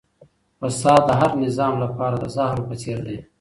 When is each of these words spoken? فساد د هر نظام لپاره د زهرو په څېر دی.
فساد 0.59 1.01
د 1.07 1.11
هر 1.19 1.31
نظام 1.43 1.73
لپاره 1.83 2.15
د 2.19 2.25
زهرو 2.35 2.67
په 2.69 2.75
څېر 2.81 2.99
دی. 3.07 3.17